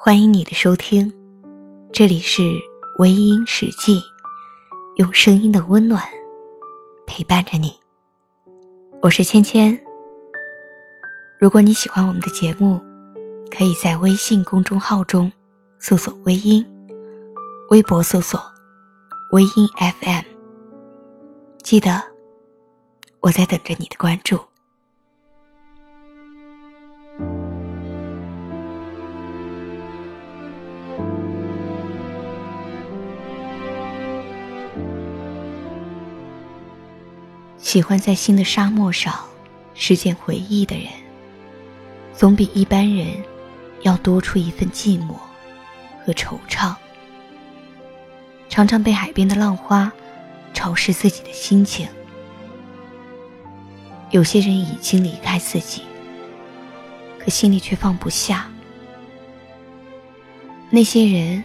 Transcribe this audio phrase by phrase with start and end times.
[0.00, 1.12] 欢迎你的收听，
[1.92, 2.40] 这里是
[2.98, 4.00] 微音史记，
[4.94, 6.00] 用声音的温暖
[7.04, 7.76] 陪伴着你。
[9.02, 9.76] 我是芊芊。
[11.40, 12.80] 如果你喜欢我们的节目，
[13.50, 15.30] 可以在微信公众号中
[15.80, 16.64] 搜索“微音”，
[17.70, 18.40] 微博搜索
[19.34, 19.68] “微音
[20.00, 20.22] FM”。
[21.64, 22.00] 记得，
[23.18, 24.38] 我在等着你的关注。
[37.68, 39.14] 喜欢在新的沙漠上
[39.74, 40.86] 实践回忆的人，
[42.14, 43.08] 总比一般人
[43.82, 45.12] 要多出一份寂寞
[46.02, 46.74] 和惆怅。
[48.48, 49.92] 常常被海边的浪花
[50.54, 51.86] 潮湿自己的心情。
[54.12, 55.82] 有些人已经离开自己，
[57.18, 58.50] 可心里却放不下。
[60.70, 61.44] 那些人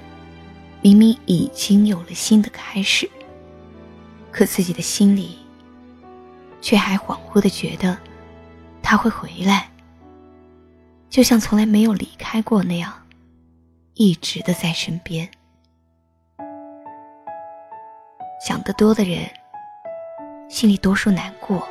[0.81, 3.11] 明明已经有了新的开始，
[4.31, 5.42] 可自己的心里。
[6.63, 7.97] 却还恍惚的觉得，
[8.81, 9.69] 他会回来，
[11.09, 13.05] 就像从来没有离开过那样，
[13.95, 15.29] 一直的在身边。
[18.47, 19.29] 想得多的人，
[20.49, 21.67] 心里多数难过，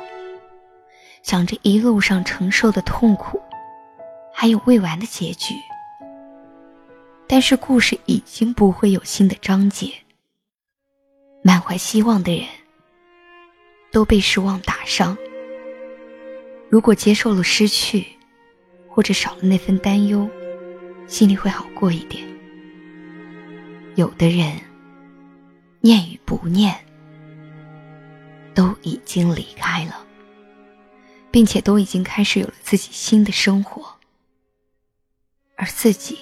[1.23, 3.41] 想着一路上承受的痛苦，
[4.31, 5.55] 还有未完的结局。
[7.27, 9.91] 但是故事已经不会有新的章节。
[11.43, 12.47] 满怀希望的人。
[13.93, 15.15] 都被失望打伤。
[16.67, 18.07] 如果接受了失去，
[18.89, 20.27] 或者少了那份担忧，
[21.07, 22.23] 心里会好过一点。
[23.95, 24.59] 有的人，
[25.79, 26.75] 念与不念，
[28.55, 30.03] 都已经离开了，
[31.29, 33.85] 并且都已经开始有了自己新的生活，
[35.55, 36.17] 而自己，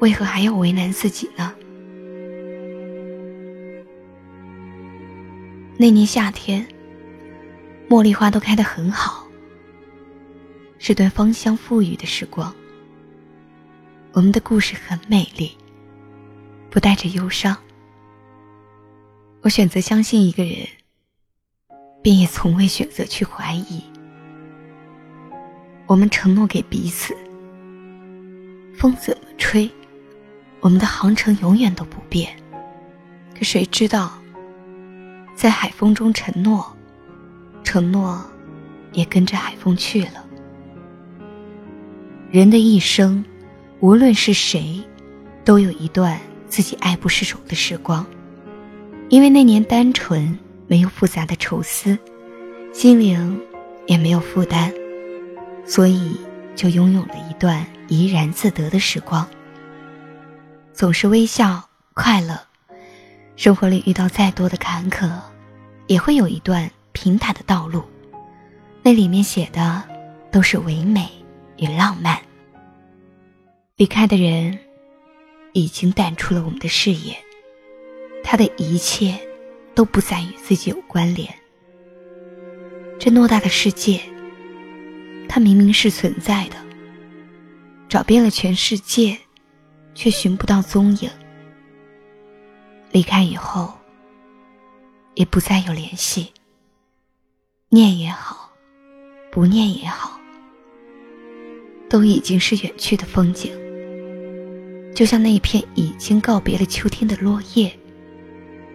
[0.00, 1.54] 为何还要为难自己呢？
[5.80, 6.68] 那年夏天，
[7.88, 9.26] 茉莉花都开得很好，
[10.78, 12.54] 是段芳香馥郁的时光。
[14.12, 15.56] 我们的故事很美丽，
[16.68, 17.56] 不带着忧伤。
[19.40, 20.68] 我选择相信一个人，
[22.02, 23.82] 便也从未选择去怀疑。
[25.86, 27.16] 我们承诺给彼此，
[28.76, 29.70] 风怎么吹，
[30.60, 32.36] 我们的航程永远都不变。
[33.34, 34.19] 可谁知道？
[35.40, 36.76] 在海风中承诺，
[37.64, 38.22] 承诺
[38.92, 40.22] 也跟着海风去了。
[42.30, 43.24] 人的一生，
[43.78, 44.78] 无论是谁，
[45.42, 48.04] 都有一段自己爱不释手的时光。
[49.08, 51.96] 因为那年单纯，没有复杂的愁思，
[52.70, 53.40] 心灵
[53.86, 54.70] 也没有负担，
[55.64, 56.20] 所以
[56.54, 59.26] 就拥有了一段怡然自得的时光。
[60.74, 62.38] 总是微笑快乐，
[63.36, 65.08] 生活里遇到再多的坎坷。
[65.90, 67.82] 也会有一段平坦的道路，
[68.80, 69.82] 那里面写的
[70.30, 71.10] 都是唯美
[71.56, 72.16] 与浪漫。
[73.74, 74.56] 离开的人
[75.52, 77.16] 已经淡出了我们的视野，
[78.22, 79.18] 他的一切
[79.74, 81.28] 都不再与自己有关联。
[82.96, 84.00] 这偌大的世界，
[85.28, 86.56] 他明明是存在的，
[87.88, 89.18] 找遍了全世界，
[89.96, 91.10] 却寻不到踪影。
[92.92, 93.79] 离开以后。
[95.14, 96.32] 也不再有联系。
[97.68, 98.50] 念也好，
[99.30, 100.20] 不念也好，
[101.88, 103.52] 都已经是远去的风景。
[104.94, 107.78] 就像那一片已经告别了秋天的落叶，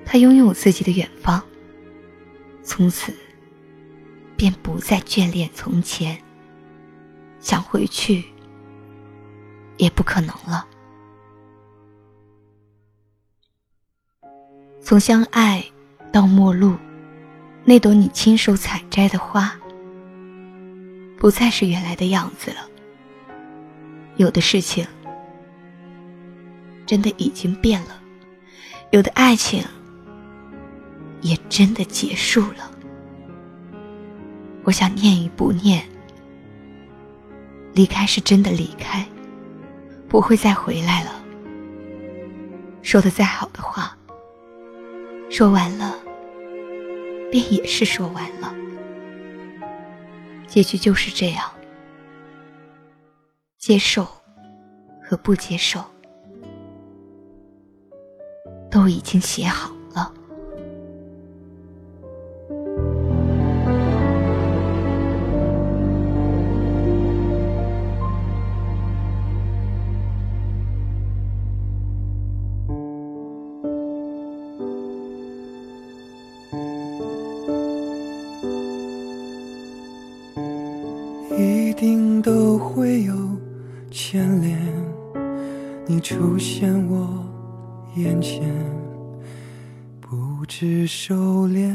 [0.05, 1.43] 它拥有自己的远方。
[2.63, 3.13] 从此，
[4.37, 6.17] 便不再眷恋从前。
[7.41, 8.23] 想回去，
[9.77, 10.65] 也不可能了。
[14.81, 15.63] 从相爱。
[16.15, 16.77] 到陌路，
[17.65, 19.53] 那朵你亲手采摘的花，
[21.17, 22.59] 不再是原来的样子了。
[24.15, 24.87] 有的事情
[26.85, 27.99] 真的已经变了，
[28.91, 29.61] 有的爱情
[31.19, 32.71] 也真的结束了。
[34.63, 35.85] 我想念与不念，
[37.73, 39.05] 离开是真的离开，
[40.07, 41.11] 不会再回来了。
[42.81, 43.97] 说的再好的话，
[45.29, 45.93] 说完了。
[47.31, 48.55] 便也是说完了，
[50.47, 51.51] 结局就是这样。
[53.57, 54.07] 接受
[55.03, 55.83] 和不接受，
[58.69, 59.74] 都已经写好
[85.87, 87.23] 你出现我
[87.95, 88.41] 眼前，
[90.01, 91.71] 不知收敛，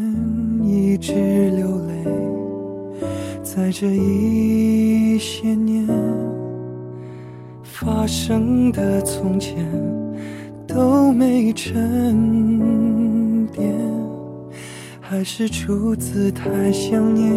[0.64, 1.12] 一直
[1.50, 2.04] 流泪，
[3.44, 5.86] 在这一些年
[7.62, 9.64] 发生的从前
[10.66, 13.72] 都没沉淀，
[15.00, 17.32] 还是出自太想念，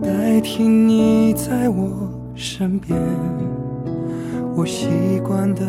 [0.00, 2.11] 代替你在我。
[2.42, 2.98] 身边，
[4.56, 5.62] 我习惯的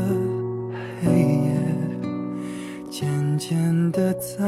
[1.04, 1.54] 黑夜，
[2.90, 4.44] 渐渐的再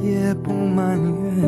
[0.00, 1.42] 也不埋怨。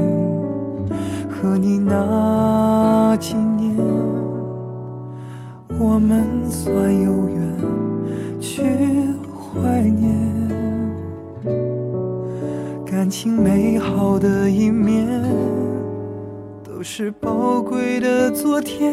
[1.31, 3.77] 和你那几年，
[5.79, 7.57] 我们算有缘，
[8.41, 8.65] 去
[9.31, 10.13] 怀念
[12.85, 15.07] 感情美好的一面，
[16.65, 18.93] 都是宝贵的昨天。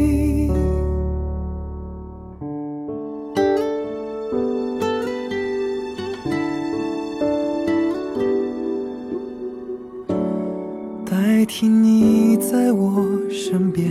[12.13, 13.89] 你在我身边，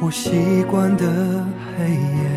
[0.00, 1.06] 我习惯的
[1.78, 2.28] 黑夜，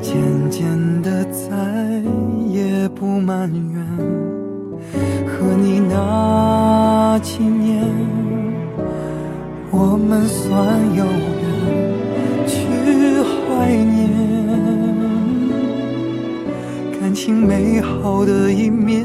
[0.00, 0.16] 渐
[0.48, 0.64] 渐
[1.02, 2.02] 的再
[2.48, 3.86] 也不埋怨。
[5.26, 7.84] 和你那几年，
[9.70, 10.56] 我们算
[10.94, 11.44] 有缘，
[12.46, 12.56] 去
[13.20, 14.00] 怀念
[16.98, 19.04] 感情美好的一面。